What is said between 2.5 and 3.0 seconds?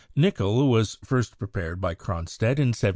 in 1750.